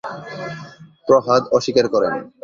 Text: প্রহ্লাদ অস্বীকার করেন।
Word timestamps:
প্রহ্লাদ 1.07 1.43
অস্বীকার 1.51 1.85
করেন। 1.93 2.13